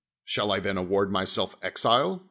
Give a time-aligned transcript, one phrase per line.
[0.25, 2.19] Shall I then award myself exile?